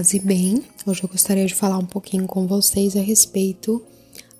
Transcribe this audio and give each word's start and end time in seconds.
paz 0.00 0.14
e 0.14 0.18
bem. 0.18 0.64
Hoje 0.86 1.04
eu 1.04 1.08
gostaria 1.10 1.44
de 1.44 1.54
falar 1.54 1.76
um 1.76 1.84
pouquinho 1.84 2.26
com 2.26 2.46
vocês 2.46 2.96
a 2.96 3.02
respeito 3.02 3.84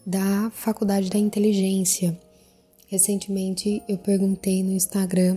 da 0.06 0.50
Faculdade 0.54 1.11
da 1.11 1.18
Inteligência. 1.18 2.18
Recentemente 2.86 3.82
eu 3.86 3.98
perguntei 3.98 4.62
no 4.62 4.73
Instagram 4.73 5.36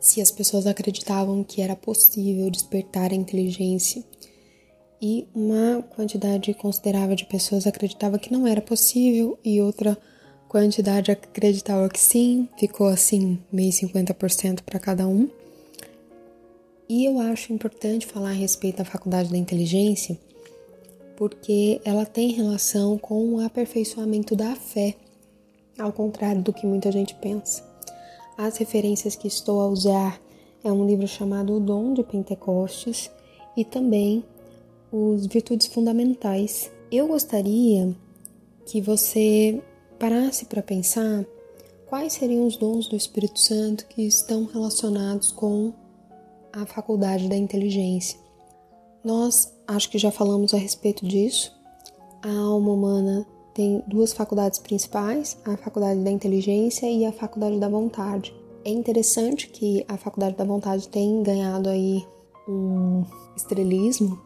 se 0.00 0.22
as 0.22 0.30
pessoas 0.30 0.66
acreditavam 0.66 1.44
que 1.44 1.60
era 1.60 1.76
possível 1.76 2.48
despertar 2.50 3.12
a 3.12 3.14
inteligência 3.14 4.02
e 4.98 5.28
uma 5.34 5.82
quantidade 5.94 6.54
considerável 6.54 7.14
de 7.14 7.26
pessoas 7.26 7.66
acreditava 7.66 8.18
que 8.18 8.32
não 8.32 8.46
era 8.46 8.62
possível 8.62 9.38
e 9.44 9.60
outra 9.60 9.98
quantidade 10.48 11.10
acreditava 11.10 11.86
que 11.90 12.00
sim, 12.00 12.48
ficou 12.58 12.86
assim 12.86 13.38
meio 13.52 13.72
50% 13.72 14.62
para 14.62 14.80
cada 14.80 15.06
um. 15.06 15.28
E 16.94 17.06
eu 17.06 17.18
acho 17.20 17.54
importante 17.54 18.06
falar 18.06 18.28
a 18.28 18.34
respeito 18.34 18.76
da 18.76 18.84
faculdade 18.84 19.30
da 19.30 19.38
inteligência, 19.38 20.20
porque 21.16 21.80
ela 21.86 22.04
tem 22.04 22.32
relação 22.32 22.98
com 22.98 23.32
o 23.32 23.40
aperfeiçoamento 23.40 24.36
da 24.36 24.54
fé, 24.54 24.96
ao 25.78 25.90
contrário 25.90 26.42
do 26.42 26.52
que 26.52 26.66
muita 26.66 26.92
gente 26.92 27.14
pensa. 27.14 27.66
As 28.36 28.58
referências 28.58 29.16
que 29.16 29.26
estou 29.26 29.62
a 29.62 29.68
usar 29.68 30.20
é 30.62 30.70
um 30.70 30.86
livro 30.86 31.08
chamado 31.08 31.54
O 31.54 31.60
Dom 31.60 31.94
de 31.94 32.02
Pentecostes 32.02 33.10
e 33.56 33.64
também 33.64 34.22
os 34.92 35.24
Virtudes 35.24 35.68
Fundamentais. 35.68 36.70
Eu 36.90 37.08
gostaria 37.08 37.96
que 38.66 38.82
você 38.82 39.62
parasse 39.98 40.44
para 40.44 40.62
pensar 40.62 41.24
quais 41.86 42.12
seriam 42.12 42.46
os 42.46 42.58
dons 42.58 42.86
do 42.86 42.96
Espírito 42.96 43.40
Santo 43.40 43.86
que 43.86 44.02
estão 44.02 44.44
relacionados 44.44 45.32
com 45.32 45.72
a 46.52 46.66
faculdade 46.66 47.28
da 47.28 47.36
inteligência. 47.36 48.18
Nós 49.04 49.52
acho 49.66 49.90
que 49.90 49.98
já 49.98 50.10
falamos 50.10 50.54
a 50.54 50.58
respeito 50.58 51.06
disso. 51.06 51.52
A 52.22 52.30
alma 52.30 52.72
humana 52.72 53.26
tem 53.54 53.82
duas 53.86 54.12
faculdades 54.12 54.58
principais, 54.58 55.36
a 55.44 55.56
faculdade 55.56 56.00
da 56.00 56.10
inteligência 56.10 56.86
e 56.86 57.04
a 57.04 57.12
faculdade 57.12 57.58
da 57.58 57.68
vontade. 57.68 58.34
É 58.64 58.70
interessante 58.70 59.48
que 59.48 59.84
a 59.88 59.96
faculdade 59.96 60.36
da 60.36 60.44
vontade 60.44 60.88
tem 60.88 61.22
ganhado 61.22 61.68
aí 61.68 62.06
um 62.48 63.04
estrelismo, 63.36 64.20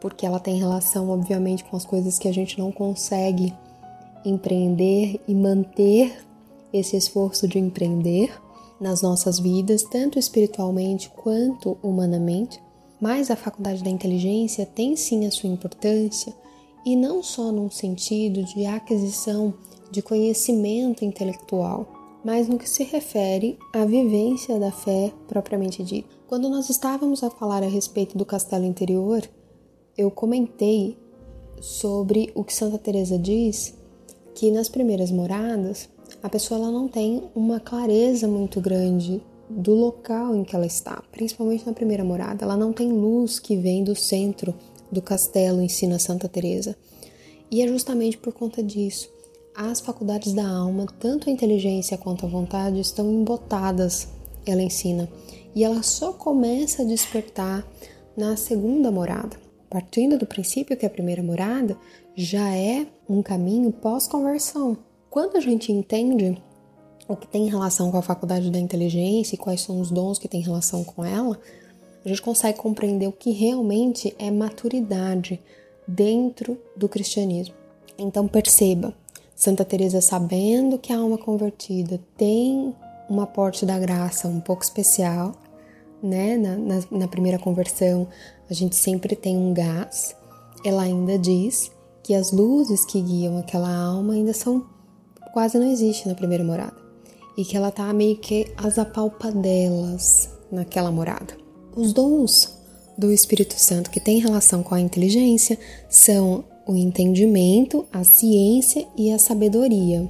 porque 0.00 0.26
ela 0.26 0.38
tem 0.38 0.58
relação, 0.58 1.08
obviamente, 1.08 1.64
com 1.64 1.76
as 1.76 1.84
coisas 1.84 2.18
que 2.18 2.28
a 2.28 2.32
gente 2.32 2.58
não 2.58 2.70
consegue 2.70 3.54
empreender 4.24 5.20
e 5.26 5.34
manter 5.34 6.24
esse 6.72 6.96
esforço 6.96 7.48
de 7.48 7.58
empreender 7.58 8.32
nas 8.82 9.00
nossas 9.00 9.38
vidas, 9.38 9.84
tanto 9.84 10.18
espiritualmente 10.18 11.08
quanto 11.08 11.78
humanamente, 11.82 12.60
mas 13.00 13.30
a 13.30 13.36
faculdade 13.36 13.82
da 13.82 13.88
inteligência 13.88 14.66
tem 14.66 14.96
sim 14.96 15.24
a 15.24 15.30
sua 15.30 15.48
importância 15.48 16.34
e 16.84 16.96
não 16.96 17.22
só 17.22 17.52
num 17.52 17.70
sentido 17.70 18.42
de 18.42 18.66
aquisição 18.66 19.54
de 19.90 20.02
conhecimento 20.02 21.04
intelectual, 21.04 21.86
mas 22.24 22.48
no 22.48 22.58
que 22.58 22.68
se 22.68 22.82
refere 22.82 23.56
à 23.72 23.84
vivência 23.84 24.58
da 24.58 24.72
fé 24.72 25.12
propriamente 25.28 25.82
dita. 25.84 26.08
Quando 26.26 26.48
nós 26.48 26.68
estávamos 26.68 27.22
a 27.22 27.30
falar 27.30 27.62
a 27.62 27.68
respeito 27.68 28.18
do 28.18 28.24
castelo 28.24 28.64
interior, 28.64 29.22
eu 29.96 30.10
comentei 30.10 30.98
sobre 31.60 32.32
o 32.34 32.42
que 32.42 32.54
Santa 32.54 32.78
Teresa 32.78 33.16
diz 33.16 33.74
que 34.34 34.50
nas 34.50 34.68
primeiras 34.68 35.12
moradas 35.12 35.88
a 36.22 36.28
pessoa 36.28 36.60
ela 36.60 36.70
não 36.70 36.86
tem 36.86 37.24
uma 37.34 37.58
clareza 37.58 38.28
muito 38.28 38.60
grande 38.60 39.20
do 39.50 39.74
local 39.74 40.36
em 40.36 40.44
que 40.44 40.54
ela 40.54 40.66
está, 40.66 41.02
principalmente 41.10 41.66
na 41.66 41.72
primeira 41.72 42.04
morada. 42.04 42.44
Ela 42.44 42.56
não 42.56 42.72
tem 42.72 42.92
luz 42.92 43.40
que 43.40 43.56
vem 43.56 43.82
do 43.82 43.96
centro 43.96 44.54
do 44.90 45.02
castelo, 45.02 45.60
ensina 45.60 45.98
Santa 45.98 46.28
Teresa. 46.28 46.76
E 47.50 47.60
é 47.60 47.68
justamente 47.68 48.16
por 48.16 48.32
conta 48.32 48.62
disso. 48.62 49.10
As 49.54 49.80
faculdades 49.80 50.32
da 50.32 50.48
alma, 50.48 50.86
tanto 50.98 51.28
a 51.28 51.32
inteligência 51.32 51.98
quanto 51.98 52.24
a 52.24 52.28
vontade, 52.28 52.80
estão 52.80 53.12
embotadas, 53.12 54.08
ela 54.46 54.62
ensina. 54.62 55.08
E 55.54 55.64
ela 55.64 55.82
só 55.82 56.12
começa 56.12 56.82
a 56.82 56.86
despertar 56.86 57.66
na 58.16 58.36
segunda 58.36 58.90
morada. 58.90 59.36
Partindo 59.68 60.16
do 60.16 60.26
princípio 60.26 60.76
que 60.76 60.86
a 60.86 60.90
primeira 60.90 61.22
morada 61.22 61.76
já 62.14 62.54
é 62.54 62.86
um 63.08 63.22
caminho 63.22 63.72
pós-conversão, 63.72 64.78
quando 65.12 65.36
a 65.36 65.40
gente 65.40 65.70
entende 65.70 66.42
o 67.06 67.14
que 67.14 67.28
tem 67.28 67.46
relação 67.46 67.90
com 67.90 67.98
a 67.98 68.02
faculdade 68.02 68.50
da 68.50 68.58
inteligência 68.58 69.34
e 69.34 69.38
quais 69.38 69.60
são 69.60 69.78
os 69.78 69.90
dons 69.90 70.18
que 70.18 70.26
tem 70.26 70.40
relação 70.40 70.82
com 70.82 71.04
ela, 71.04 71.38
a 72.02 72.08
gente 72.08 72.22
consegue 72.22 72.56
compreender 72.56 73.06
o 73.06 73.12
que 73.12 73.30
realmente 73.30 74.16
é 74.18 74.30
maturidade 74.30 75.38
dentro 75.86 76.58
do 76.74 76.88
cristianismo. 76.88 77.54
Então 77.98 78.26
perceba, 78.26 78.94
Santa 79.36 79.66
Teresa 79.66 80.00
sabendo 80.00 80.78
que 80.78 80.94
a 80.94 80.98
alma 80.98 81.18
convertida 81.18 82.00
tem 82.16 82.74
um 83.10 83.20
aporte 83.20 83.66
da 83.66 83.78
graça 83.78 84.26
um 84.26 84.40
pouco 84.40 84.64
especial, 84.64 85.34
né? 86.02 86.38
Na, 86.38 86.56
na, 86.56 86.80
na 86.90 87.06
primeira 87.06 87.38
conversão 87.38 88.08
a 88.48 88.54
gente 88.54 88.76
sempre 88.76 89.14
tem 89.14 89.36
um 89.36 89.52
gás. 89.52 90.16
Ela 90.64 90.84
ainda 90.84 91.18
diz 91.18 91.70
que 92.02 92.14
as 92.14 92.32
luzes 92.32 92.86
que 92.86 92.98
guiam 92.98 93.36
aquela 93.36 93.70
alma 93.70 94.14
ainda 94.14 94.32
são 94.32 94.71
quase 95.32 95.58
não 95.58 95.70
existe 95.70 96.08
na 96.08 96.14
primeira 96.14 96.44
morada 96.44 96.76
e 97.36 97.44
que 97.44 97.56
ela 97.56 97.70
tá 97.70 97.92
meio 97.92 98.16
que 98.16 98.52
as 98.56 98.78
apalpadelas 98.78 100.30
naquela 100.50 100.90
morada. 100.90 101.36
Os 101.74 101.92
dons 101.92 102.58
do 102.96 103.10
Espírito 103.10 103.54
Santo 103.58 103.90
que 103.90 104.00
tem 104.00 104.18
relação 104.18 104.62
com 104.62 104.74
a 104.74 104.80
inteligência 104.80 105.58
são 105.88 106.44
o 106.66 106.76
entendimento, 106.76 107.86
a 107.92 108.04
ciência 108.04 108.86
e 108.96 109.10
a 109.10 109.18
sabedoria. 109.18 110.08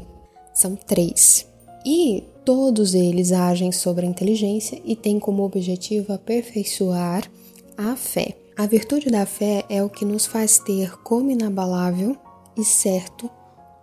São 0.52 0.76
três. 0.76 1.46
E 1.86 2.24
todos 2.44 2.94
eles 2.94 3.32
agem 3.32 3.72
sobre 3.72 4.04
a 4.04 4.08
inteligência 4.08 4.80
e 4.84 4.94
têm 4.94 5.18
como 5.18 5.44
objetivo 5.44 6.12
aperfeiçoar 6.12 7.30
a 7.76 7.96
fé. 7.96 8.36
A 8.56 8.66
virtude 8.66 9.08
da 9.08 9.24
fé 9.24 9.64
é 9.68 9.82
o 9.82 9.88
que 9.88 10.04
nos 10.04 10.26
faz 10.26 10.58
ter 10.58 10.98
como 10.98 11.30
inabalável 11.30 12.16
e 12.56 12.64
certo 12.64 13.30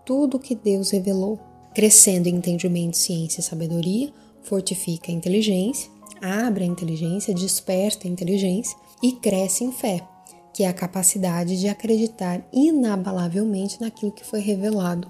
tudo 0.10 0.38
o 0.38 0.40
que 0.40 0.56
Deus 0.56 0.90
revelou. 0.90 1.38
Crescendo 1.72 2.26
em 2.26 2.38
entendimento, 2.38 2.98
ciência 2.98 3.42
e 3.42 3.44
sabedoria, 3.44 4.12
fortifica 4.42 5.12
a 5.12 5.14
inteligência, 5.14 5.92
abre 6.20 6.64
a 6.64 6.68
inteligência, 6.68 7.32
desperta 7.32 8.08
a 8.08 8.10
inteligência 8.10 8.76
e 9.04 9.12
cresce 9.12 9.64
em 9.64 9.72
fé, 9.72 10.02
que 10.52 10.64
é 10.64 10.68
a 10.68 10.74
capacidade 10.74 11.60
de 11.60 11.68
acreditar 11.68 12.44
inabalavelmente 12.52 13.80
naquilo 13.80 14.12
que 14.12 14.26
foi 14.26 14.40
revelado 14.40 15.08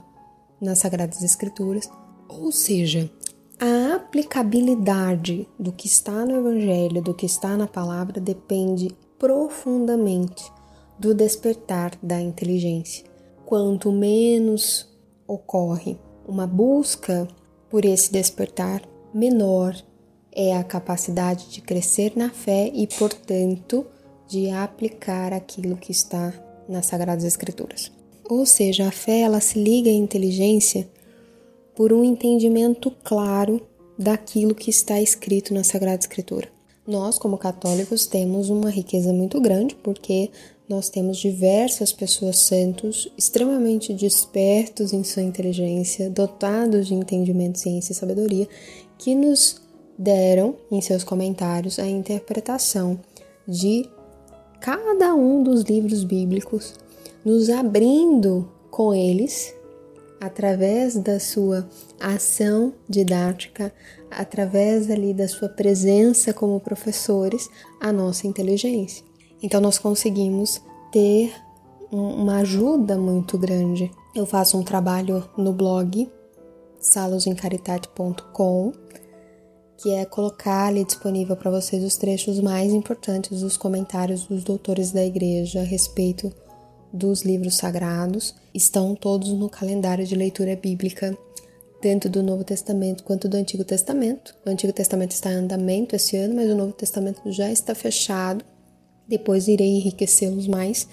nas 0.59 0.79
Sagradas 0.79 1.23
Escrituras, 1.23 1.89
ou 2.27 2.51
seja, 2.51 3.09
a 3.57 3.95
aplicabilidade 3.95 5.47
do 5.57 5.71
que 5.71 5.87
está 5.87 6.25
no 6.25 6.35
Evangelho, 6.35 7.01
do 7.01 7.13
que 7.13 7.25
está 7.25 7.55
na 7.55 7.67
palavra, 7.67 8.19
depende 8.19 8.89
profundamente 9.17 10.43
do 10.99 11.13
despertar 11.13 11.93
da 12.03 12.19
inteligência. 12.19 13.07
Quanto 13.45 13.93
menos 13.93 14.88
ocorre 15.29 15.97
uma 16.27 16.47
busca 16.47 17.27
por 17.69 17.85
esse 17.85 18.11
despertar, 18.11 18.81
menor 19.13 19.75
é 20.31 20.55
a 20.55 20.63
capacidade 20.63 21.49
de 21.49 21.61
crescer 21.61 22.13
na 22.15 22.29
fé 22.29 22.69
e, 22.73 22.87
portanto, 22.87 23.85
de 24.27 24.49
aplicar 24.49 25.33
aquilo 25.33 25.77
que 25.77 25.91
está 25.91 26.33
nas 26.67 26.87
Sagradas 26.87 27.23
Escrituras. 27.23 27.91
Ou 28.29 28.45
seja, 28.45 28.87
a 28.87 28.91
fé 28.91 29.21
ela 29.21 29.39
se 29.39 29.57
liga 29.57 29.89
à 29.89 29.93
inteligência 29.93 30.87
por 31.75 31.91
um 31.93 32.03
entendimento 32.03 32.91
claro 33.03 33.61
daquilo 33.97 34.53
que 34.53 34.69
está 34.69 35.01
escrito 35.01 35.53
na 35.53 35.63
Sagrada 35.63 35.99
Escritura. 35.99 36.47
Nós, 36.89 37.19
como 37.19 37.37
católicos, 37.37 38.07
temos 38.07 38.49
uma 38.49 38.71
riqueza 38.71 39.13
muito 39.13 39.39
grande 39.39 39.75
porque 39.75 40.31
nós 40.67 40.89
temos 40.89 41.19
diversas 41.19 41.93
pessoas 41.93 42.39
santos 42.39 43.07
extremamente 43.15 43.93
despertos 43.93 44.91
em 44.91 45.03
sua 45.03 45.21
inteligência, 45.21 46.09
dotados 46.09 46.87
de 46.87 46.95
entendimento, 46.95 47.59
ciência 47.59 47.91
e 47.91 47.95
sabedoria, 47.95 48.47
que 48.97 49.13
nos 49.13 49.61
deram 49.95 50.55
em 50.71 50.81
seus 50.81 51.03
comentários 51.03 51.77
a 51.77 51.85
interpretação 51.85 52.99
de 53.47 53.87
cada 54.59 55.13
um 55.13 55.43
dos 55.43 55.61
livros 55.61 56.03
bíblicos, 56.03 56.73
nos 57.23 57.51
abrindo 57.51 58.51
com 58.71 58.95
eles 58.95 59.53
através 60.19 60.95
da 60.95 61.19
sua 61.19 61.67
ação 61.99 62.73
didática, 62.87 63.73
através 64.11 64.89
ali 64.89 65.13
da 65.13 65.27
sua 65.27 65.49
presença 65.49 66.33
como 66.33 66.59
professores, 66.59 67.49
a 67.79 67.91
nossa 67.91 68.27
inteligência. 68.27 69.03
Então 69.41 69.61
nós 69.61 69.77
conseguimos 69.77 70.61
ter 70.91 71.33
uma 71.91 72.37
ajuda 72.39 72.97
muito 72.97 73.37
grande. 73.37 73.91
Eu 74.15 74.25
faço 74.25 74.57
um 74.57 74.63
trabalho 74.63 75.27
no 75.37 75.53
blog 75.53 76.09
salosencaritate.com 76.79 78.73
que 79.81 79.91
é 79.93 80.03
colocar 80.03 80.67
ali 80.67 80.83
disponível 80.83 81.37
para 81.37 81.49
vocês 81.49 81.81
os 81.83 81.95
trechos 81.95 82.39
mais 82.41 82.73
importantes 82.73 83.41
dos 83.41 83.55
comentários 83.55 84.25
dos 84.25 84.43
doutores 84.43 84.91
da 84.91 85.05
igreja 85.05 85.61
a 85.61 85.63
respeito 85.63 86.31
dos 86.91 87.21
livros 87.21 87.55
sagrados. 87.55 88.35
Estão 88.53 88.95
todos 88.95 89.29
no 89.29 89.49
calendário 89.49 90.05
de 90.05 90.15
leitura 90.15 90.55
bíblica, 90.55 91.17
tanto 91.81 92.09
do 92.09 92.23
Novo 92.23 92.43
Testamento 92.43 93.03
quanto 93.03 93.27
do 93.27 93.37
Antigo 93.37 93.63
Testamento. 93.63 94.35
O 94.45 94.49
Antigo 94.49 94.73
Testamento 94.73 95.11
está 95.11 95.31
em 95.31 95.35
andamento 95.35 95.95
esse 95.95 96.17
ano, 96.17 96.35
mas 96.35 96.49
o 96.49 96.55
Novo 96.55 96.73
Testamento 96.73 97.21
já 97.31 97.51
está 97.51 97.73
fechado. 97.75 98.43
Depois 99.07 99.47
irei 99.47 99.77
enriquecê-los 99.77 100.47
mais, 100.47 100.87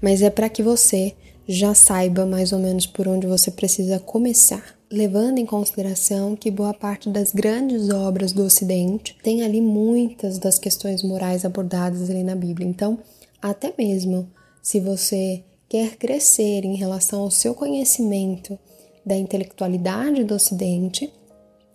mas 0.00 0.22
é 0.22 0.30
para 0.30 0.48
que 0.48 0.62
você 0.62 1.14
já 1.46 1.74
saiba 1.74 2.26
mais 2.26 2.52
ou 2.52 2.58
menos 2.58 2.86
por 2.86 3.08
onde 3.08 3.26
você 3.26 3.50
precisa 3.50 3.98
começar 3.98 4.78
levando 4.90 5.38
em 5.38 5.46
consideração 5.46 6.34
que 6.34 6.50
boa 6.50 6.72
parte 6.72 7.10
das 7.10 7.32
grandes 7.32 7.90
obras 7.90 8.32
do 8.32 8.44
Ocidente 8.44 9.16
tem 9.22 9.42
ali 9.42 9.60
muitas 9.60 10.38
das 10.38 10.58
questões 10.58 11.02
morais 11.02 11.44
abordadas 11.44 12.08
ali 12.08 12.22
na 12.22 12.34
Bíblia. 12.34 12.66
Então, 12.66 12.98
até 13.40 13.72
mesmo 13.76 14.30
se 14.62 14.80
você 14.80 15.44
quer 15.68 15.96
crescer 15.96 16.64
em 16.64 16.74
relação 16.74 17.20
ao 17.20 17.30
seu 17.30 17.54
conhecimento 17.54 18.58
da 19.04 19.16
intelectualidade 19.16 20.24
do 20.24 20.34
Ocidente, 20.34 21.12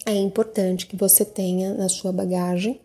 é 0.05 0.15
importante 0.15 0.87
que 0.87 0.95
você 0.95 1.23
tenha 1.23 1.73
na 1.73 1.87
sua 1.87 2.11
bagagem 2.11 2.79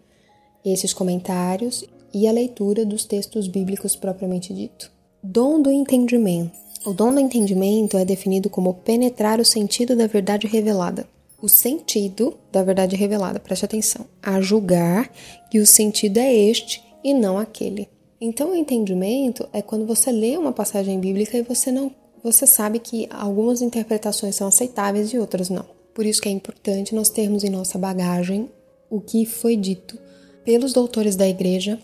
esses 0.64 0.92
comentários 0.92 1.84
e 2.12 2.26
a 2.26 2.32
leitura 2.32 2.84
dos 2.84 3.04
textos 3.04 3.48
bíblicos 3.48 3.96
propriamente 3.96 4.52
dito. 4.54 4.90
Dom 5.22 5.60
do 5.60 5.70
entendimento. 5.70 6.52
O 6.86 6.92
dom 6.92 7.12
do 7.12 7.20
entendimento 7.20 7.98
é 7.98 8.04
definido 8.04 8.48
como 8.48 8.74
penetrar 8.74 9.40
o 9.40 9.44
sentido 9.44 9.96
da 9.96 10.06
verdade 10.06 10.46
revelada. 10.46 11.08
O 11.40 11.48
sentido 11.48 12.36
da 12.50 12.62
verdade 12.62 12.96
revelada, 12.96 13.38
preste 13.38 13.64
atenção, 13.64 14.06
a 14.22 14.40
julgar 14.40 15.10
que 15.50 15.58
o 15.58 15.66
sentido 15.66 16.18
é 16.18 16.32
este 16.32 16.82
e 17.02 17.12
não 17.14 17.38
aquele. 17.38 17.88
Então, 18.20 18.50
o 18.50 18.54
entendimento 18.54 19.48
é 19.52 19.62
quando 19.62 19.86
você 19.86 20.10
lê 20.10 20.36
uma 20.36 20.52
passagem 20.52 20.98
bíblica 20.98 21.38
e 21.38 21.42
você 21.42 21.70
não, 21.70 21.92
você 22.22 22.46
sabe 22.46 22.78
que 22.78 23.08
algumas 23.10 23.62
interpretações 23.62 24.34
são 24.34 24.48
aceitáveis 24.48 25.12
e 25.12 25.18
outras 25.18 25.48
não. 25.48 25.64
Por 25.94 26.04
isso 26.04 26.20
que 26.20 26.28
é 26.28 26.32
importante 26.32 26.94
nós 26.94 27.10
termos 27.10 27.44
em 27.44 27.50
nossa 27.50 27.78
bagagem 27.78 28.50
o 28.90 29.00
que 29.00 29.24
foi 29.24 29.56
dito 29.56 29.98
pelos 30.44 30.72
doutores 30.72 31.14
da 31.14 31.28
igreja 31.28 31.78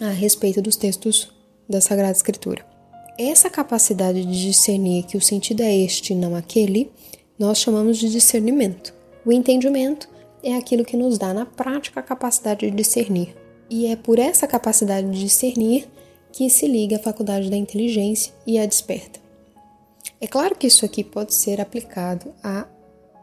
a 0.00 0.10
respeito 0.10 0.62
dos 0.62 0.76
textos 0.76 1.30
da 1.68 1.80
Sagrada 1.80 2.12
Escritura. 2.12 2.64
Essa 3.18 3.50
capacidade 3.50 4.24
de 4.24 4.46
discernir 4.46 5.04
que 5.04 5.16
o 5.16 5.20
sentido 5.20 5.62
é 5.62 5.76
este 5.76 6.14
não 6.14 6.34
aquele, 6.34 6.90
nós 7.38 7.58
chamamos 7.58 7.98
de 7.98 8.10
discernimento. 8.10 8.94
O 9.26 9.32
entendimento 9.32 10.08
é 10.42 10.54
aquilo 10.54 10.84
que 10.84 10.96
nos 10.96 11.18
dá 11.18 11.34
na 11.34 11.44
prática 11.44 12.00
a 12.00 12.02
capacidade 12.02 12.70
de 12.70 12.74
discernir. 12.74 13.39
E 13.70 13.86
é 13.86 13.96
por 13.96 14.18
essa 14.18 14.46
capacidade 14.46 15.08
de 15.08 15.20
discernir 15.20 15.88
que 16.32 16.50
se 16.50 16.66
liga 16.66 16.96
a 16.96 17.02
faculdade 17.02 17.48
da 17.48 17.56
inteligência 17.56 18.32
e 18.46 18.58
a 18.58 18.66
desperta. 18.66 19.20
É 20.20 20.26
claro 20.26 20.56
que 20.56 20.66
isso 20.66 20.84
aqui 20.84 21.02
pode 21.02 21.32
ser 21.32 21.60
aplicado 21.60 22.34
a 22.42 22.66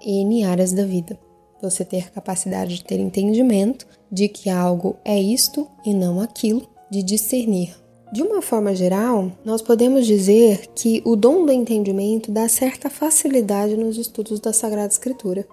N 0.01 0.43
áreas 0.45 0.71
da 0.71 0.85
vida. 0.85 1.19
Você 1.61 1.83
ter 1.83 2.09
capacidade 2.11 2.77
de 2.77 2.83
ter 2.83 2.99
entendimento 2.99 3.85
de 4.11 4.27
que 4.27 4.49
algo 4.49 4.95
é 5.03 5.19
isto 5.19 5.67
e 5.85 5.93
não 5.93 6.21
aquilo, 6.21 6.67
de 6.89 7.03
discernir 7.03 7.75
de 8.11 8.21
uma 8.21 8.41
forma 8.41 8.73
geral, 8.73 9.31
nós 9.43 9.61
podemos 9.61 10.05
dizer 10.05 10.67
que 10.73 11.01
o 11.05 11.15
dom 11.15 11.45
do 11.45 11.51
entendimento 11.51 12.31
dá 12.31 12.47
certa 12.47 12.89
facilidade 12.89 13.75
nos 13.75 13.97
estudos 13.97 14.39
da 14.39 14.53
Sagrada 14.53 14.91
Escritura. 14.91 15.45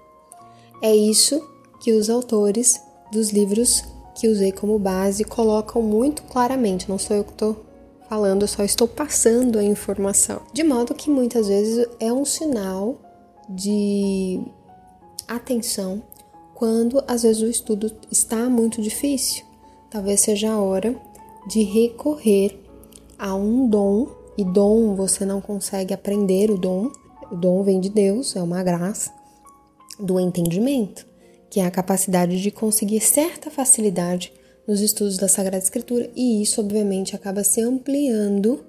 É 0.80 0.94
isso 0.94 1.42
que 1.80 1.92
os 1.92 2.08
autores 2.08 2.80
dos 3.10 3.30
livros 3.30 3.84
que 4.14 4.28
usei 4.28 4.52
como 4.52 4.78
base 4.78 5.24
colocam 5.24 5.82
muito 5.82 6.22
claramente, 6.22 6.88
não 6.88 6.98
sou 6.98 7.16
eu 7.16 7.24
que 7.24 7.32
estou 7.32 7.64
falando, 8.08 8.42
eu 8.42 8.48
só 8.48 8.62
estou 8.62 8.86
passando 8.86 9.58
a 9.58 9.64
informação. 9.64 10.40
De 10.52 10.62
modo 10.62 10.94
que 10.94 11.10
muitas 11.10 11.48
vezes 11.48 11.86
é 11.98 12.12
um 12.12 12.24
sinal 12.24 12.96
de 13.48 14.40
atenção 15.26 16.02
quando 16.54 17.02
às 17.08 17.22
vezes 17.24 17.42
o 17.42 17.48
estudo 17.48 17.90
está 18.10 18.48
muito 18.48 18.80
difícil. 18.80 19.44
Talvez 19.90 20.20
seja 20.20 20.52
a 20.52 20.60
hora 20.60 20.94
de 21.48 21.62
recorrer 21.62 22.58
a 23.18 23.34
um 23.34 23.68
dom, 23.68 24.08
e 24.36 24.44
dom 24.44 24.94
você 24.94 25.24
não 25.24 25.40
consegue 25.40 25.94
aprender 25.94 26.50
o 26.50 26.58
dom, 26.58 26.90
o 27.30 27.36
dom 27.36 27.62
vem 27.62 27.80
de 27.80 27.88
Deus, 27.88 28.34
é 28.36 28.42
uma 28.42 28.62
graça, 28.62 29.12
do 29.98 30.18
entendimento, 30.18 31.06
que 31.54 31.60
é 31.60 31.66
a 31.66 31.70
capacidade 31.70 32.42
de 32.42 32.50
conseguir 32.50 32.98
certa 32.98 33.48
facilidade 33.48 34.32
nos 34.66 34.80
estudos 34.80 35.16
da 35.16 35.28
Sagrada 35.28 35.62
Escritura, 35.62 36.10
e 36.16 36.42
isso 36.42 36.60
obviamente 36.60 37.14
acaba 37.14 37.44
se 37.44 37.60
ampliando 37.60 38.64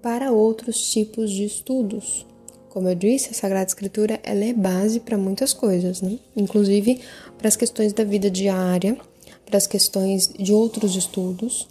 para 0.00 0.32
outros 0.32 0.90
tipos 0.90 1.30
de 1.30 1.44
estudos. 1.44 2.26
Como 2.70 2.88
eu 2.88 2.94
disse, 2.94 3.28
a 3.28 3.34
Sagrada 3.34 3.68
Escritura 3.68 4.18
ela 4.22 4.42
é 4.42 4.54
base 4.54 5.00
para 5.00 5.18
muitas 5.18 5.52
coisas, 5.52 6.00
né? 6.00 6.18
inclusive 6.34 6.98
para 7.36 7.48
as 7.48 7.56
questões 7.56 7.92
da 7.92 8.04
vida 8.04 8.30
diária, 8.30 8.96
para 9.44 9.58
as 9.58 9.66
questões 9.66 10.32
de 10.32 10.50
outros 10.50 10.96
estudos 10.96 11.68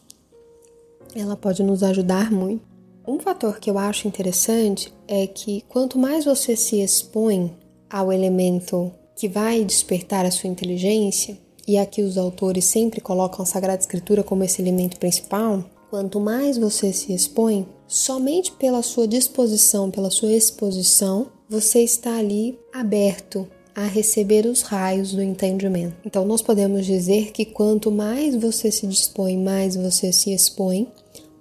ela 1.16 1.36
pode 1.36 1.63
nos 1.63 1.81
ajudar 1.81 2.31
muito. 2.31 2.63
Um 3.07 3.18
fator 3.18 3.60
que 3.60 3.72
eu 3.72 3.80
acho 3.80 4.07
interessante 4.07 4.94
é 5.07 5.25
que 5.25 5.63
quanto 5.68 5.98
mais 5.98 6.25
você 6.25 6.56
se 6.56 6.80
expõe 6.80 7.57
ao 7.89 8.13
elemento 8.13 8.94
que 9.18 9.28
vai 9.28 9.66
despertar 9.66 10.25
a 10.25 10.31
sua 10.31 10.50
inteligência, 10.50 11.38
e 11.68 11.78
aqui 11.78 12.02
os 12.04 12.18
autores 12.18 12.64
sempre 12.66 13.02
colocam 13.02 13.44
a 13.44 13.46
Sagrada 13.46 13.81
Escritura 13.81 14.24
como 14.24 14.44
esse 14.44 14.62
elemento 14.62 14.98
principal, 14.98 15.66
quanto 15.90 16.19
mais 16.19 16.58
você 16.58 16.94
se 16.94 17.12
expõe, 17.14 17.68
somente 17.88 18.52
pela 18.54 18.81
sua 18.84 19.08
disposição, 19.08 19.90
pela 19.90 20.12
sua 20.12 20.31
exposição, 20.31 21.28
você 21.50 21.81
está 21.81 22.18
ali 22.18 22.58
aberto 22.72 23.48
a 23.75 23.86
receber 23.86 24.46
os 24.46 24.62
raios 24.62 25.14
do 25.14 25.22
entendimento. 25.22 25.96
Então, 26.06 26.25
nós 26.25 26.42
podemos 26.42 26.86
dizer 26.86 27.31
que 27.31 27.46
quanto 27.46 27.92
mais 27.92 28.36
você 28.36 28.72
se 28.72 28.88
dispõe, 28.88 29.38
mais 29.38 29.75
você 29.75 30.12
se 30.12 30.34
expõe, 30.34 30.88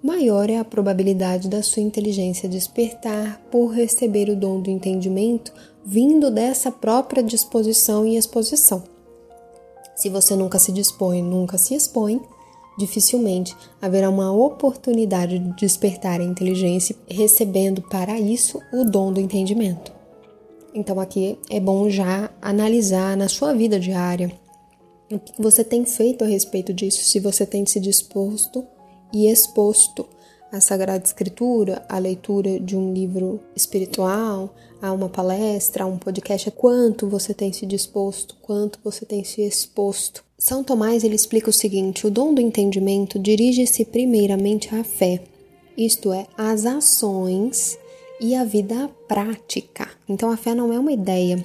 maior 0.03 0.49
é 0.49 0.57
a 0.57 0.65
probabilidade 0.65 1.49
da 1.49 1.63
sua 1.63 1.81
inteligência 1.81 2.47
despertar 2.47 3.41
por 3.51 3.69
receber 3.69 4.29
o 4.29 4.35
dom 4.35 4.61
do 4.61 4.69
entendimento 4.69 5.51
vindo 5.89 6.29
dessa 6.29 6.69
própria 6.69 7.23
disposição 7.23 8.05
e 8.05 8.17
exposição. 8.17 8.83
Se 9.95 10.09
você 10.09 10.35
nunca 10.35 10.59
se 10.59 10.69
dispõe, 10.73 11.23
nunca 11.23 11.57
se 11.57 11.73
expõe, 11.75 12.21
dificilmente 12.77 13.55
haverá 13.81 14.09
uma 14.09 14.29
oportunidade 14.33 15.39
de 15.39 15.55
despertar 15.55 16.19
a 16.19 16.25
inteligência, 16.25 16.93
recebendo 17.07 17.81
para 17.81 18.19
isso 18.19 18.61
o 18.73 18.83
dom 18.83 19.13
do 19.13 19.21
entendimento. 19.21 19.93
Então, 20.73 20.99
aqui 20.99 21.39
é 21.49 21.57
bom 21.57 21.89
já 21.89 22.31
analisar 22.41 23.15
na 23.15 23.29
sua 23.29 23.53
vida 23.53 23.79
diária 23.79 24.29
o 25.09 25.17
que 25.17 25.41
você 25.41 25.63
tem 25.63 25.85
feito 25.85 26.25
a 26.25 26.27
respeito 26.27 26.73
disso, 26.73 27.05
se 27.05 27.17
você 27.17 27.45
tem 27.45 27.65
se 27.65 27.79
disposto 27.79 28.67
e 29.13 29.31
exposto 29.31 30.05
à 30.51 30.61
Sagrada 30.61 31.03
Escritura, 31.03 31.85
à 31.89 31.97
leitura 31.97 32.59
de 32.59 32.75
um 32.75 32.93
livro 32.93 33.39
espiritual, 33.55 34.53
a 34.81 34.91
uma 34.91 35.09
palestra, 35.09 35.83
a 35.83 35.87
um 35.87 35.97
podcast, 35.97 36.49
quanto 36.51 37.07
você 37.07 37.33
tem 37.33 37.51
se 37.51 37.65
disposto, 37.65 38.35
quanto 38.41 38.79
você 38.83 39.05
tem 39.05 39.23
se 39.23 39.41
exposto. 39.41 40.23
São 40.37 40.63
Tomás 40.63 41.03
ele 41.03 41.15
explica 41.15 41.49
o 41.49 41.53
seguinte: 41.53 42.05
o 42.05 42.11
dom 42.11 42.33
do 42.33 42.41
entendimento 42.41 43.19
dirige-se 43.19 43.85
primeiramente 43.85 44.73
à 44.73 44.83
fé, 44.83 45.21
isto 45.77 46.13
é, 46.13 46.27
às 46.37 46.65
ações 46.65 47.77
e 48.19 48.35
à 48.35 48.43
vida 48.43 48.89
prática. 49.07 49.89
Então 50.07 50.31
a 50.31 50.37
fé 50.37 50.53
não 50.53 50.71
é 50.71 50.79
uma 50.79 50.91
ideia, 50.91 51.43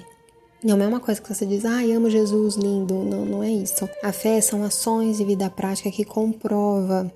não 0.62 0.80
é 0.80 0.86
uma 0.86 1.00
coisa 1.00 1.20
que 1.20 1.34
você 1.34 1.44
diz, 1.44 1.64
ai, 1.64 1.92
ah, 1.92 1.96
amo 1.96 2.08
Jesus, 2.08 2.54
lindo. 2.54 2.94
Não, 2.94 3.24
não 3.24 3.42
é 3.42 3.50
isso. 3.50 3.88
A 4.02 4.12
fé 4.12 4.40
são 4.40 4.62
ações 4.62 5.18
e 5.18 5.24
vida 5.24 5.50
prática 5.50 5.90
que 5.90 6.04
comprova 6.04 7.12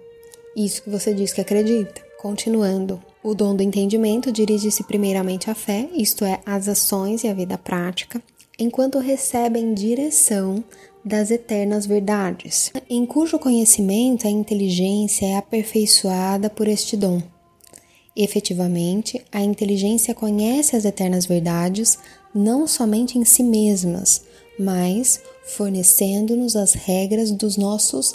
isso 0.57 0.83
que 0.83 0.91
você 0.91 1.13
diz 1.13 1.33
que 1.33 1.41
acredita. 1.41 2.01
Continuando, 2.19 3.01
o 3.23 3.35
dom 3.35 3.55
do 3.55 3.63
entendimento 3.63 4.33
dirige-se 4.33 4.83
primeiramente 4.83 5.51
à 5.51 5.55
fé, 5.55 5.89
isto 5.93 6.25
é, 6.25 6.41
às 6.47 6.67
ações 6.67 7.23
e 7.23 7.29
à 7.29 7.35
vida 7.35 7.59
prática, 7.59 8.23
enquanto 8.59 8.99
recebem 8.99 9.75
direção 9.75 10.65
das 11.05 11.31
eternas 11.31 11.87
verdades, 11.87 12.73
em 12.91 13.07
cujo 13.07 13.39
conhecimento 13.39 14.27
a 14.27 14.31
inteligência 14.31 15.27
é 15.27 15.37
aperfeiçoada 15.37 16.51
por 16.51 16.67
este 16.67 16.97
dom. 16.97 17.23
Efetivamente, 18.17 19.23
a 19.31 19.43
inteligência 19.43 20.15
conhece 20.15 20.75
as 20.75 20.87
eternas 20.87 21.27
verdades 21.27 21.99
não 22.35 22.67
somente 22.67 23.19
em 23.19 23.25
si 23.25 23.43
mesmas, 23.43 24.23
mas 24.59 25.21
fornecendo-nos 25.45 26.57
as 26.57 26.73
regras 26.73 27.31
dos 27.31 27.57
nossos 27.57 28.15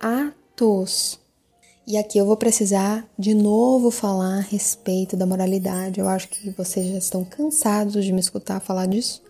atos. 0.00 1.21
E 1.86 1.96
aqui 1.96 2.18
eu 2.18 2.26
vou 2.26 2.36
precisar 2.36 3.04
de 3.18 3.34
novo 3.34 3.90
falar 3.90 4.38
a 4.38 4.40
respeito 4.40 5.16
da 5.16 5.26
moralidade. 5.26 6.00
Eu 6.00 6.08
acho 6.08 6.28
que 6.28 6.50
vocês 6.50 6.86
já 6.86 6.98
estão 6.98 7.24
cansados 7.24 8.04
de 8.04 8.12
me 8.12 8.20
escutar 8.20 8.60
falar 8.60 8.86
disso, 8.86 9.22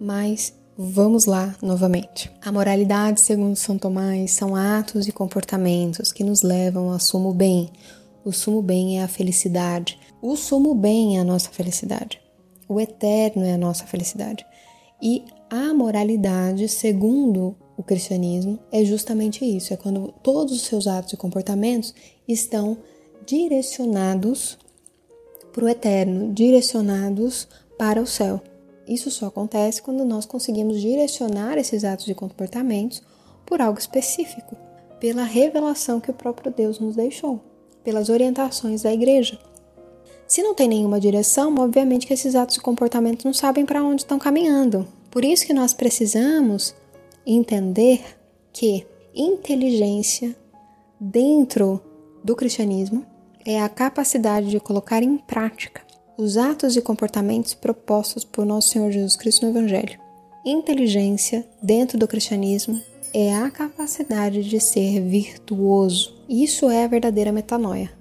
mas 0.00 0.52
Vamos 0.78 1.24
lá 1.24 1.56
novamente. 1.62 2.30
A 2.44 2.52
moralidade, 2.52 3.22
segundo 3.22 3.56
São 3.56 3.78
Tomás, 3.78 4.32
são 4.32 4.54
atos 4.54 5.08
e 5.08 5.12
comportamentos 5.12 6.12
que 6.12 6.22
nos 6.22 6.42
levam 6.42 6.92
ao 6.92 7.00
sumo 7.00 7.32
bem. 7.32 7.70
O 8.22 8.30
sumo 8.30 8.60
bem 8.60 9.00
é 9.00 9.02
a 9.02 9.08
felicidade. 9.08 9.98
O 10.20 10.36
sumo 10.36 10.74
bem 10.74 11.16
é 11.16 11.20
a 11.22 11.24
nossa 11.24 11.48
felicidade. 11.48 12.20
O 12.68 12.78
eterno 12.78 13.42
é 13.42 13.54
a 13.54 13.58
nossa 13.58 13.86
felicidade. 13.86 14.44
E 15.00 15.24
a 15.48 15.72
moralidade, 15.72 16.68
segundo 16.68 17.56
o 17.76 17.82
cristianismo, 17.82 18.58
é 18.72 18.84
justamente 18.84 19.44
isso: 19.44 19.72
é 19.72 19.76
quando 19.76 20.12
todos 20.22 20.54
os 20.54 20.62
seus 20.62 20.86
atos 20.86 21.12
e 21.12 21.16
comportamentos 21.16 21.94
estão 22.26 22.78
direcionados 23.24 24.58
para 25.52 25.64
o 25.64 25.68
eterno, 25.68 26.32
direcionados 26.32 27.48
para 27.78 28.00
o 28.00 28.06
céu. 28.06 28.40
Isso 28.86 29.10
só 29.10 29.26
acontece 29.26 29.82
quando 29.82 30.04
nós 30.04 30.24
conseguimos 30.24 30.80
direcionar 30.80 31.58
esses 31.58 31.84
atos 31.84 32.06
e 32.08 32.14
comportamentos 32.14 33.02
por 33.44 33.60
algo 33.60 33.78
específico, 33.78 34.56
pela 35.00 35.24
revelação 35.24 36.00
que 36.00 36.10
o 36.10 36.14
próprio 36.14 36.52
Deus 36.52 36.78
nos 36.78 36.94
deixou, 36.94 37.40
pelas 37.82 38.08
orientações 38.08 38.82
da 38.82 38.92
igreja. 38.92 39.38
Se 40.26 40.42
não 40.42 40.54
tem 40.54 40.68
nenhuma 40.68 41.00
direção, 41.00 41.54
obviamente 41.58 42.06
que 42.06 42.12
esses 42.12 42.34
atos 42.34 42.56
e 42.56 42.60
comportamentos 42.60 43.24
não 43.24 43.32
sabem 43.32 43.64
para 43.64 43.82
onde 43.82 44.02
estão 44.02 44.18
caminhando. 44.18 44.86
Por 45.10 45.24
isso 45.24 45.46
que 45.46 45.54
nós 45.54 45.72
precisamos 45.72 46.74
entender 47.26 48.04
que 48.52 48.86
inteligência 49.14 50.36
dentro 51.00 51.82
do 52.22 52.36
cristianismo 52.36 53.04
é 53.44 53.60
a 53.60 53.68
capacidade 53.68 54.48
de 54.48 54.60
colocar 54.60 55.02
em 55.02 55.18
prática 55.18 55.82
os 56.16 56.36
atos 56.36 56.76
e 56.76 56.80
comportamentos 56.80 57.52
propostos 57.52 58.24
por 58.24 58.46
nosso 58.46 58.70
Senhor 58.70 58.90
Jesus 58.90 59.16
Cristo 59.16 59.44
no 59.44 59.50
Evangelho. 59.50 60.00
Inteligência, 60.44 61.46
dentro 61.62 61.98
do 61.98 62.08
cristianismo, 62.08 62.80
é 63.12 63.34
a 63.34 63.50
capacidade 63.50 64.42
de 64.48 64.60
ser 64.60 65.00
virtuoso. 65.00 66.14
Isso 66.28 66.70
é 66.70 66.84
a 66.84 66.88
verdadeira 66.88 67.32
metanoia. 67.32 67.92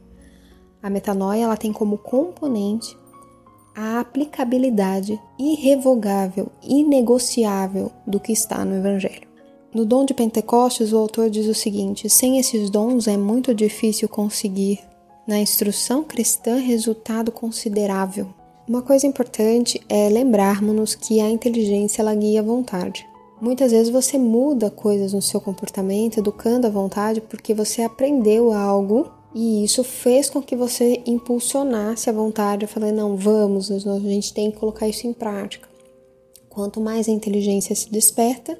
A 0.81 0.89
metanoia 0.89 1.43
ela 1.43 1.57
tem 1.57 1.73
como 1.73 1.97
componente 1.97 2.95
a 3.75 3.99
aplicabilidade 3.99 5.19
irrevogável, 5.37 6.47
inegociável 6.63 7.91
do 8.07 8.19
que 8.19 8.31
está 8.31 8.63
no 8.63 8.75
Evangelho. 8.75 9.27
No 9.73 9.85
dom 9.85 10.05
de 10.05 10.13
Pentecostes, 10.13 10.93
o 10.93 10.97
autor 10.97 11.29
diz 11.29 11.47
o 11.47 11.53
seguinte: 11.53 12.09
sem 12.09 12.39
esses 12.39 12.69
dons 12.69 13.07
é 13.07 13.17
muito 13.17 13.53
difícil 13.53 14.07
conseguir 14.07 14.79
na 15.27 15.39
instrução 15.39 16.03
cristã 16.03 16.55
resultado 16.55 17.31
considerável. 17.31 18.27
Uma 18.67 18.81
coisa 18.81 19.05
importante 19.05 19.81
é 19.89 20.07
lembrarmos 20.09 20.95
que 20.95 21.19
a 21.19 21.29
inteligência 21.29 22.01
ela 22.01 22.15
guia 22.15 22.39
a 22.39 22.43
vontade. 22.43 23.05
Muitas 23.41 23.71
vezes 23.71 23.89
você 23.89 24.17
muda 24.17 24.71
coisas 24.71 25.11
no 25.11 25.21
seu 25.21 25.41
comportamento, 25.41 26.17
educando 26.19 26.65
a 26.65 26.69
vontade, 26.69 27.19
porque 27.19 27.53
você 27.53 27.81
aprendeu 27.81 28.53
algo 28.53 29.11
e 29.35 29.65
isso 29.65 29.83
fez 29.83 30.29
com 30.29 30.41
que 30.41 30.55
você 30.55 31.03
impulsionasse 31.05 32.09
a 32.09 32.13
vontade. 32.13 32.63
Eu 32.63 32.69
falei, 32.69 32.93
não, 32.93 33.17
vamos, 33.17 33.69
a 33.69 33.99
gente 33.99 34.33
tem 34.33 34.49
que 34.49 34.57
colocar 34.57 34.87
isso 34.87 35.05
em 35.05 35.11
prática. 35.11 35.67
Quanto 36.47 36.79
mais 36.79 37.09
a 37.09 37.11
inteligência 37.11 37.75
se 37.75 37.91
desperta, 37.91 38.57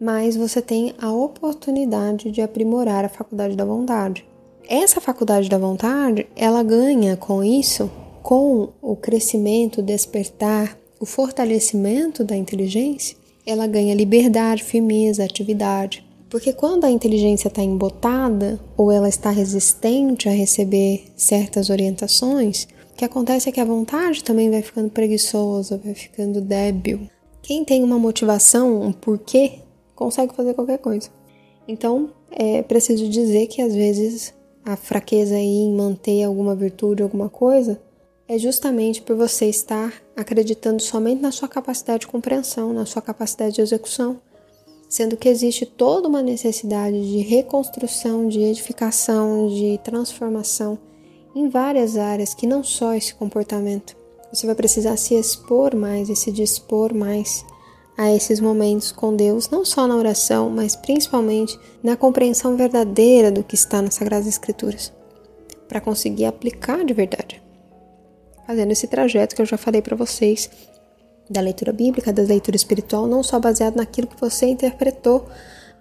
mais 0.00 0.34
você 0.34 0.60
tem 0.60 0.94
a 0.98 1.12
oportunidade 1.12 2.32
de 2.32 2.42
aprimorar 2.42 3.04
a 3.04 3.08
faculdade 3.08 3.54
da 3.54 3.64
vontade. 3.64 4.26
Essa 4.68 5.00
faculdade 5.00 5.48
da 5.48 5.58
vontade, 5.58 6.26
ela 6.34 6.64
ganha 6.64 7.16
com 7.16 7.44
isso, 7.44 7.88
com 8.20 8.70
o 8.82 8.96
crescimento, 8.96 9.78
o 9.78 9.82
despertar, 9.82 10.76
o 10.98 11.06
fortalecimento 11.06 12.24
da 12.24 12.34
inteligência, 12.34 13.16
ela 13.46 13.68
ganha 13.68 13.94
liberdade, 13.94 14.64
firmeza, 14.64 15.22
atividade. 15.22 16.03
Porque 16.34 16.52
quando 16.52 16.82
a 16.82 16.90
inteligência 16.90 17.46
está 17.46 17.62
embotada 17.62 18.58
ou 18.76 18.90
ela 18.90 19.08
está 19.08 19.30
resistente 19.30 20.28
a 20.28 20.32
receber 20.32 21.04
certas 21.16 21.70
orientações, 21.70 22.66
o 22.90 22.96
que 22.96 23.04
acontece 23.04 23.48
é 23.48 23.52
que 23.52 23.60
a 23.60 23.64
vontade 23.64 24.24
também 24.24 24.50
vai 24.50 24.60
ficando 24.60 24.90
preguiçosa, 24.90 25.78
vai 25.78 25.94
ficando 25.94 26.40
débil. 26.40 27.08
Quem 27.40 27.64
tem 27.64 27.84
uma 27.84 28.00
motivação, 28.00 28.82
um 28.82 28.92
porquê, 28.92 29.60
consegue 29.94 30.34
fazer 30.34 30.54
qualquer 30.54 30.78
coisa. 30.78 31.08
Então, 31.68 32.10
é 32.32 32.62
preciso 32.64 33.08
dizer 33.08 33.46
que 33.46 33.62
às 33.62 33.72
vezes 33.72 34.34
a 34.64 34.74
fraqueza 34.74 35.38
em 35.38 35.72
manter 35.72 36.24
alguma 36.24 36.56
virtude, 36.56 37.04
alguma 37.04 37.28
coisa, 37.28 37.80
é 38.26 38.36
justamente 38.38 39.00
por 39.02 39.14
você 39.14 39.46
estar 39.46 39.94
acreditando 40.16 40.82
somente 40.82 41.22
na 41.22 41.30
sua 41.30 41.46
capacidade 41.46 42.00
de 42.00 42.06
compreensão, 42.08 42.72
na 42.72 42.86
sua 42.86 43.00
capacidade 43.00 43.54
de 43.54 43.60
execução, 43.60 44.20
sendo 44.94 45.16
que 45.16 45.28
existe 45.28 45.66
toda 45.66 46.06
uma 46.06 46.22
necessidade 46.22 47.10
de 47.10 47.18
reconstrução, 47.18 48.28
de 48.28 48.38
edificação, 48.38 49.48
de 49.48 49.76
transformação 49.82 50.78
em 51.34 51.48
várias 51.48 51.96
áreas 51.96 52.32
que 52.32 52.46
não 52.46 52.62
só 52.62 52.94
esse 52.94 53.12
comportamento. 53.12 53.96
Você 54.32 54.46
vai 54.46 54.54
precisar 54.54 54.96
se 54.96 55.16
expor 55.16 55.74
mais 55.74 56.08
e 56.08 56.14
se 56.14 56.30
dispor 56.30 56.94
mais 56.94 57.44
a 57.98 58.14
esses 58.14 58.38
momentos 58.38 58.92
com 58.92 59.16
Deus, 59.16 59.50
não 59.50 59.64
só 59.64 59.84
na 59.88 59.96
oração, 59.96 60.48
mas 60.48 60.76
principalmente 60.76 61.58
na 61.82 61.96
compreensão 61.96 62.56
verdadeira 62.56 63.32
do 63.32 63.42
que 63.42 63.56
está 63.56 63.82
nas 63.82 63.94
Sagradas 63.94 64.28
Escrituras, 64.28 64.92
para 65.66 65.80
conseguir 65.80 66.26
aplicar 66.26 66.84
de 66.84 66.94
verdade. 66.94 67.42
Fazendo 68.46 68.70
esse 68.70 68.86
trajeto 68.86 69.34
que 69.34 69.42
eu 69.42 69.46
já 69.46 69.56
falei 69.56 69.82
para 69.82 69.96
vocês 69.96 70.48
da 71.28 71.40
leitura 71.40 71.72
bíblica, 71.72 72.12
da 72.12 72.22
leitura 72.22 72.56
espiritual, 72.56 73.06
não 73.06 73.22
só 73.22 73.38
baseado 73.38 73.76
naquilo 73.76 74.06
que 74.06 74.20
você 74.20 74.46
interpretou, 74.46 75.26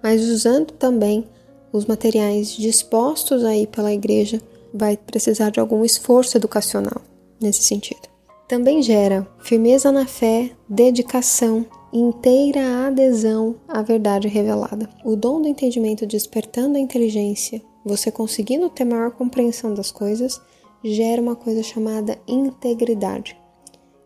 mas 0.02 0.22
usando 0.22 0.72
também 0.72 1.28
os 1.72 1.86
materiais 1.86 2.50
dispostos 2.52 3.44
aí 3.44 3.66
pela 3.66 3.94
igreja, 3.94 4.40
vai 4.74 4.96
precisar 4.96 5.50
de 5.50 5.60
algum 5.60 5.84
esforço 5.84 6.38
educacional 6.38 7.02
nesse 7.42 7.64
sentido. 7.64 8.02
Também 8.48 8.82
gera 8.82 9.28
firmeza 9.40 9.92
na 9.92 10.06
fé, 10.06 10.52
dedicação, 10.70 11.66
inteira 11.92 12.88
adesão 12.88 13.56
à 13.68 13.82
verdade 13.82 14.28
revelada. 14.28 14.90
O 15.04 15.16
dom 15.16 15.42
do 15.42 15.48
entendimento 15.48 16.06
despertando 16.06 16.78
a 16.78 16.80
inteligência, 16.80 17.62
você 17.86 18.12
conseguindo 18.12 18.70
ter 18.70 18.84
maior 18.84 19.12
compreensão 19.12 19.74
das 19.74 19.92
coisas, 19.92 20.42
gera 20.84 21.22
uma 21.22 21.36
coisa 21.36 21.64
chamada 21.64 22.20
integridade, 22.28 23.38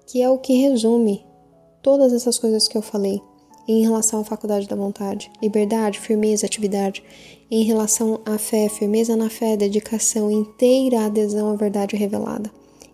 que 0.06 0.22
é 0.22 0.30
o 0.30 0.38
que 0.38 0.54
resume 0.54 1.26
todas 1.88 2.12
essas 2.12 2.38
coisas 2.38 2.68
que 2.68 2.78
eu 2.78 2.82
falei 2.82 3.22
em 3.66 3.82
relação 3.82 4.20
à 4.20 4.24
faculdade 4.26 4.68
da 4.68 4.76
vontade, 4.76 5.32
liberdade, 5.42 6.02
firmeza, 6.02 6.46
atividade, 6.46 7.02
em 7.50 7.64
relação 7.64 8.20
à 8.26 8.38
fé, 8.38 8.68
firmeza 8.68 9.16
na 9.16 9.30
fé, 9.30 9.56
dedicação, 9.56 10.30
inteira 10.30 11.06
adesão 11.06 11.50
à 11.50 11.56
verdade 11.56 11.96
revelada, 11.96 12.52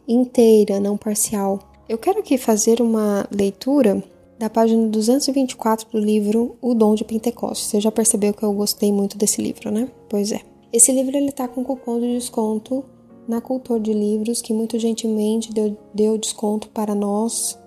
inteira, 0.07 0.79
não 0.79 0.95
parcial. 0.95 1.57
Eu 1.89 1.97
quero 1.97 2.19
aqui 2.19 2.37
fazer 2.37 2.81
uma 2.81 3.27
leitura 3.31 4.03
da 4.37 4.47
página 4.47 4.87
224 4.87 5.89
do 5.89 5.97
livro 5.97 6.55
O 6.61 6.75
Dom 6.75 6.93
de 6.93 7.03
Pentecostes. 7.03 7.69
Você 7.69 7.81
já 7.81 7.91
percebeu 7.91 8.31
que 8.31 8.43
eu 8.43 8.53
gostei 8.53 8.91
muito 8.91 9.17
desse 9.17 9.41
livro, 9.41 9.71
né? 9.71 9.89
Pois 10.07 10.31
é. 10.31 10.41
Esse 10.71 10.91
livro 10.91 11.17
ele 11.17 11.31
tá 11.31 11.47
com 11.47 11.63
cupom 11.63 11.99
de 11.99 12.13
desconto 12.13 12.85
na 13.27 13.41
Cultor 13.41 13.79
de 13.79 13.91
Livros, 13.91 14.39
que 14.39 14.53
muito 14.53 14.77
gentilmente 14.77 15.51
deu, 15.51 15.75
deu 15.95 16.15
desconto 16.15 16.69
para 16.69 16.93
nós 16.93 17.57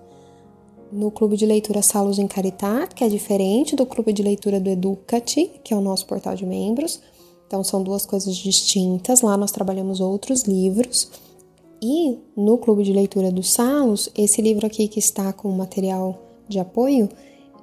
no 0.91 1.11
Clube 1.11 1.37
de 1.37 1.45
Leitura 1.45 1.81
Salos 1.81 2.19
em 2.19 2.27
Caritat, 2.27 2.93
que 2.95 3.03
é 3.03 3.09
diferente 3.09 3.75
do 3.75 3.85
Clube 3.85 4.13
de 4.13 4.23
Leitura 4.23 4.59
do 4.59 4.69
Educati, 4.69 5.51
que 5.63 5.73
é 5.73 5.77
o 5.77 5.81
nosso 5.81 6.05
portal 6.05 6.35
de 6.35 6.45
membros. 6.45 7.01
Então 7.45 7.63
são 7.63 7.81
duas 7.81 8.05
coisas 8.05 8.35
distintas. 8.35 9.21
Lá 9.21 9.37
nós 9.37 9.51
trabalhamos 9.51 9.99
outros 9.99 10.43
livros. 10.43 11.09
E 11.81 12.17
no 12.35 12.57
Clube 12.57 12.83
de 12.83 12.91
Leitura 12.91 13.31
dos 13.31 13.51
Salos, 13.51 14.09
esse 14.15 14.41
livro 14.41 14.65
aqui 14.65 14.87
que 14.87 14.99
está 14.99 15.31
com 15.31 15.49
material 15.51 16.19
de 16.47 16.59
apoio, 16.59 17.07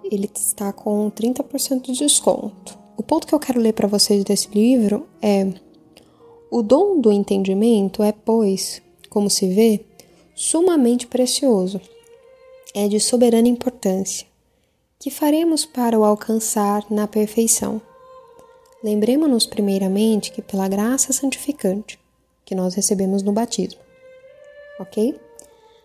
ele 0.04 0.30
está 0.34 0.72
com 0.72 1.10
30% 1.10 1.82
de 1.82 1.92
desconto. 1.92 2.78
O 2.96 3.02
ponto 3.02 3.26
que 3.26 3.34
eu 3.34 3.40
quero 3.40 3.60
ler 3.60 3.72
para 3.72 3.88
vocês 3.88 4.22
desse 4.22 4.48
livro 4.54 5.06
é: 5.20 5.52
O 6.50 6.62
dom 6.62 7.00
do 7.00 7.10
entendimento 7.10 8.02
é, 8.02 8.12
pois, 8.12 8.80
como 9.10 9.28
se 9.28 9.48
vê, 9.48 9.84
sumamente 10.34 11.06
precioso. 11.06 11.80
É 12.76 12.88
de 12.88 12.98
soberana 12.98 13.46
importância. 13.46 14.26
Que 14.98 15.08
faremos 15.08 15.64
para 15.64 15.96
o 15.96 16.02
alcançar 16.02 16.84
na 16.90 17.06
perfeição? 17.06 17.80
Lembremos-nos 18.82 19.46
primeiramente 19.46 20.32
que 20.32 20.42
pela 20.42 20.66
graça 20.66 21.12
santificante 21.12 22.00
que 22.44 22.52
nós 22.52 22.74
recebemos 22.74 23.22
no 23.22 23.30
batismo. 23.30 23.78
OK? 24.80 25.14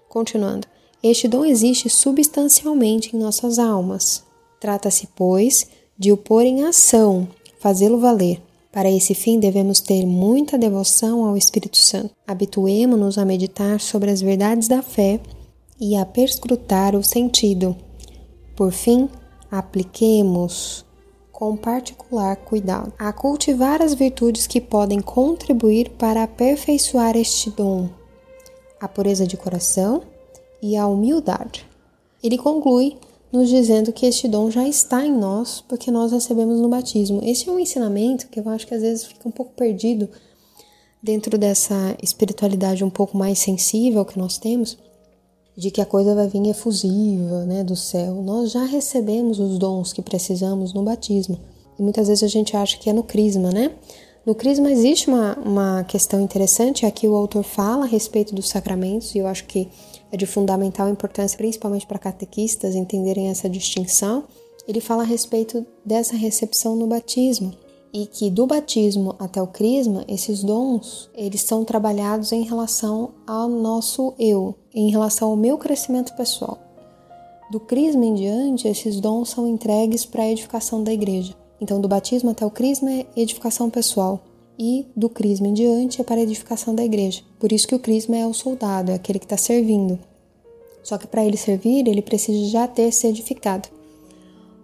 Continuando. 0.10 0.67
Este 1.03 1.27
dom 1.27 1.46
existe 1.46 1.88
substancialmente 1.91 3.15
em 3.15 3.19
nossas 3.19 3.60
almas. 3.60 4.24
Trata-se, 4.60 5.08
pois, 5.15 5.67
de 5.96 6.12
o 6.12 6.17
pôr 6.17 6.43
em 6.43 6.63
ação, 6.63 7.27
fazê-lo 7.60 8.00
valer. 8.00 8.41
Para 8.72 8.89
esse 8.89 9.13
fim, 9.13 9.39
devemos 9.39 9.79
ter 9.79 10.08
muita 10.08 10.58
devoção 10.58 11.24
ao 11.24 11.38
Espírito 11.38 11.77
Santo. 11.77 12.15
Habituemo-nos 12.25 13.19
a 13.19 13.25
meditar 13.25 13.79
sobre 13.79 14.10
as 14.10 14.22
verdades 14.22 14.67
da 14.67 14.81
fé 14.81 15.19
e 15.79 15.95
a 15.95 16.05
perscrutar 16.05 16.95
o 16.95 17.03
sentido. 17.03 17.75
Por 18.55 18.71
fim, 18.71 19.09
apliquemos 19.50 20.86
com 21.31 21.55
particular 21.55 22.36
cuidado 22.36 22.91
a 23.00 23.13
cultivar 23.13 23.81
as 23.81 23.93
virtudes 23.93 24.45
que 24.45 24.59
podem 24.59 25.00
contribuir 25.00 25.91
para 25.91 26.24
aperfeiçoar 26.24 27.15
este 27.15 27.50
dom, 27.50 27.89
a 28.79 28.88
pureza 28.88 29.25
de 29.25 29.38
coração 29.38 30.03
e 30.62 30.75
a 30.75 30.86
humildade. 30.86 31.65
Ele 32.21 32.38
conclui 32.38 32.98
nos 33.31 33.48
dizendo 33.48 33.93
que 33.93 34.05
este 34.05 34.27
dom 34.27 34.51
já 34.51 34.67
está 34.67 35.05
em 35.05 35.13
nós 35.13 35.62
porque 35.62 35.89
nós 35.89 36.12
recebemos 36.12 36.59
no 36.59 36.67
batismo. 36.67 37.21
Esse 37.24 37.48
é 37.48 37.51
um 37.51 37.59
ensinamento 37.59 38.27
que 38.27 38.39
eu 38.39 38.50
acho 38.50 38.67
que 38.67 38.74
às 38.74 38.81
vezes 38.81 39.05
fica 39.05 39.29
um 39.29 39.31
pouco 39.31 39.53
perdido 39.53 40.09
dentro 41.01 41.38
dessa 41.38 41.95
espiritualidade 42.03 42.83
um 42.83 42.89
pouco 42.89 43.17
mais 43.17 43.39
sensível 43.39 44.03
que 44.03 44.19
nós 44.19 44.38
temos, 44.38 44.77
de 45.60 45.70
que 45.70 45.82
a 45.82 45.86
coisa 45.86 46.16
vai 46.16 46.30
vir 46.30 46.48
efusiva, 46.48 47.44
né, 47.44 47.66
do 47.66 47.75
céu. 47.75 48.24
Nós 48.24 48.51
já 48.51 48.63
recebemos 48.63 49.39
os 49.39 49.60
dons 49.60 49.92
que 49.92 50.01
precisamos 50.01 50.74
no 50.74 50.84
batismo. 50.84 51.38
E 51.78 51.82
muitas 51.84 52.08
vezes 52.08 52.24
a 52.24 52.28
gente 52.28 52.56
acha 52.56 52.78
que 52.78 52.89
é 52.89 52.94
no 52.94 53.04
crisma, 53.04 53.51
né? 53.51 53.72
No 54.25 54.34
crisma 54.34 54.72
existe 54.72 55.10
uma, 55.10 55.38
uma 55.38 55.84
questão 55.84 56.22
interessante, 56.22 56.86
aqui 56.86 57.08
o 57.08 57.16
autor 57.16 57.44
fala 57.44 57.84
a 57.84 57.88
respeito 57.88 58.34
dos 58.34 58.48
sacramentos, 58.48 59.13
e 59.13 59.18
eu 59.18 59.28
acho 59.28 59.46
que 59.46 59.68
é 60.12 60.16
de 60.16 60.25
fundamental 60.25 60.88
importância, 60.88 61.38
principalmente 61.38 61.86
para 61.86 62.00
catequistas 62.00 62.74
entenderem 62.74 63.28
essa 63.28 63.50
distinção. 63.50 64.24
Ele 64.66 64.80
fala 64.80 65.04
a 65.04 65.06
respeito 65.06 65.66
dessa 65.86 66.16
recepção 66.16 66.75
no 66.75 66.88
batismo 66.88 67.51
e 67.92 68.06
que 68.06 68.30
do 68.30 68.46
batismo 68.48 69.16
até 69.20 69.42
o 69.42 69.48
crisma, 69.48 70.06
esses 70.08 70.42
dons, 70.42 71.10
eles 71.13 71.42
são 71.42 71.66
trabalhados 71.66 72.32
em 72.32 72.44
relação 72.44 73.12
ao 73.28 73.50
nosso 73.50 74.13
eu, 74.20 74.56
em 74.73 74.89
relação 74.89 75.29
ao 75.29 75.35
meu 75.35 75.57
crescimento 75.57 76.13
pessoal. 76.15 76.57
Do 77.51 77.59
crisma 77.59 78.05
em 78.05 78.13
diante, 78.13 78.67
esses 78.67 78.99
dons 78.99 79.29
são 79.29 79.47
entregues 79.47 80.05
para 80.05 80.23
a 80.23 80.29
edificação 80.29 80.83
da 80.83 80.93
igreja. 80.93 81.35
Então, 81.59 81.81
do 81.81 81.88
batismo 81.88 82.29
até 82.29 82.45
o 82.45 82.51
crisma 82.51 82.91
é 82.91 83.05
edificação 83.15 83.69
pessoal 83.69 84.21
e 84.57 84.85
do 84.95 85.09
crisma 85.09 85.47
em 85.47 85.53
diante 85.53 85.99
é 86.01 86.03
para 86.03 86.17
a 86.17 86.23
edificação 86.23 86.75
da 86.75 86.83
igreja. 86.83 87.21
Por 87.39 87.51
isso 87.51 87.67
que 87.67 87.75
o 87.75 87.79
crisma 87.79 88.17
é 88.17 88.27
o 88.27 88.33
soldado, 88.33 88.91
é 88.91 88.95
aquele 88.95 89.19
que 89.19 89.25
está 89.25 89.38
servindo. 89.38 89.97
Só 90.83 90.97
que 90.97 91.07
para 91.07 91.25
ele 91.25 91.38
servir, 91.38 91.88
ele 91.88 92.01
precisa 92.01 92.49
já 92.49 92.67
ter 92.67 92.91
se 92.91 93.07
edificado. 93.07 93.67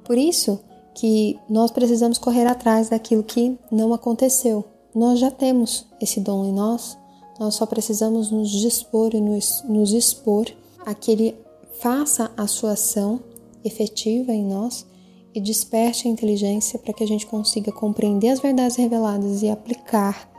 Por 0.04 0.18
isso, 0.18 0.60
que 0.96 1.38
nós 1.50 1.72
precisamos 1.72 2.18
correr 2.18 2.48
atrás 2.48 2.90
daquilo 2.90 3.22
que 3.22 3.58
não 3.70 3.94
aconteceu. 3.94 4.64
Nós 4.94 5.20
já 5.20 5.30
temos 5.30 5.86
esse 6.02 6.22
dom 6.22 6.46
em 6.46 6.54
nós, 6.54 6.98
nós 7.40 7.56
só 7.56 7.66
precisamos 7.66 8.32
nos 8.32 8.50
dispor 8.50 9.14
e 9.14 9.22
nos, 9.22 9.64
nos 9.68 9.92
expor 9.94 10.46
a 10.86 10.94
que 10.94 11.12
ele 11.12 11.36
faça 11.80 12.32
a 12.38 12.48
sua 12.48 12.74
ação 12.74 13.20
efetiva 13.64 14.32
em 14.32 14.46
nós 14.46 14.86
e 15.34 15.42
desperte 15.42 16.08
a 16.08 16.12
inteligência 16.12 16.80
para 16.80 16.94
que 16.94 17.04
a 17.04 17.08
gente 17.08 17.28
consiga 17.28 17.72
compreender 17.72 18.30
as 18.30 18.40
verdades 18.40 18.78
reveladas 18.78 19.42
e 19.42 19.50
aplicar 19.50 20.30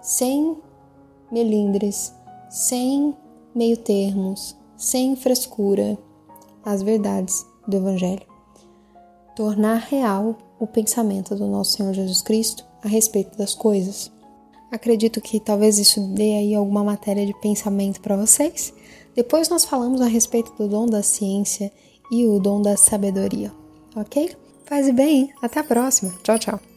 sem 0.00 0.56
melindres, 1.30 2.12
sem 2.48 3.14
meio 3.54 3.76
termos, 3.76 4.56
sem 4.76 5.16
frescura, 5.16 5.98
as 6.64 6.82
verdades 6.82 7.44
do 7.66 7.76
Evangelho 7.76 8.30
tornar 9.40 9.78
real 9.78 10.36
o 10.58 10.66
pensamento 10.66 11.34
do 11.34 11.46
nosso 11.46 11.72
Senhor 11.72 11.94
Jesus 11.94 12.20
Cristo 12.20 12.62
a 12.82 12.88
respeito 12.88 13.38
das 13.38 13.54
coisas. 13.54 14.12
Acredito 14.70 15.20
que 15.20 15.40
talvez 15.40 15.78
isso 15.78 16.00
dê 16.14 16.36
aí 16.36 16.54
alguma 16.54 16.84
matéria 16.84 17.26
de 17.26 17.34
pensamento 17.40 18.00
para 18.00 18.16
vocês. 18.16 18.72
Depois 19.14 19.48
nós 19.48 19.64
falamos 19.64 20.00
a 20.00 20.06
respeito 20.06 20.52
do 20.52 20.68
dom 20.68 20.86
da 20.86 21.02
ciência 21.02 21.72
e 22.10 22.26
o 22.26 22.38
dom 22.38 22.62
da 22.62 22.76
sabedoria, 22.76 23.52
ok? 23.96 24.36
Faz 24.64 24.88
bem, 24.90 25.32
até 25.42 25.60
a 25.60 25.64
próxima. 25.64 26.14
Tchau, 26.22 26.38
tchau. 26.38 26.69